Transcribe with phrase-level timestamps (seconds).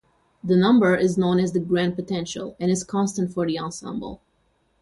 [0.43, 4.19] The number is known as the grand potential and is constant for the ensemble.